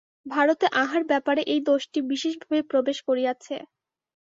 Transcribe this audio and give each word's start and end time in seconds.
ভারতে 0.25 0.65
আহার-ব্যাপারে 0.81 1.41
এই 1.47 1.61
দোষটি 1.67 1.99
বিশেষভাবে 2.11 2.59
প্রবেশ 2.71 2.97
করিয়াছে। 3.07 3.55